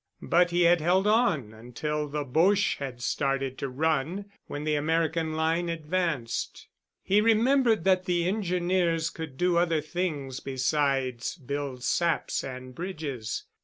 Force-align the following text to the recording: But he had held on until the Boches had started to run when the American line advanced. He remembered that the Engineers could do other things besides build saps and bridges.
But 0.23 0.49
he 0.49 0.63
had 0.63 0.81
held 0.81 1.05
on 1.05 1.53
until 1.53 2.07
the 2.09 2.23
Boches 2.23 2.77
had 2.79 3.03
started 3.03 3.55
to 3.59 3.69
run 3.69 4.25
when 4.47 4.63
the 4.63 4.73
American 4.73 5.35
line 5.35 5.69
advanced. 5.69 6.65
He 7.03 7.21
remembered 7.21 7.83
that 7.83 8.05
the 8.05 8.27
Engineers 8.27 9.11
could 9.11 9.37
do 9.37 9.57
other 9.59 9.79
things 9.79 10.39
besides 10.39 11.35
build 11.37 11.83
saps 11.83 12.43
and 12.43 12.73
bridges. 12.73 13.43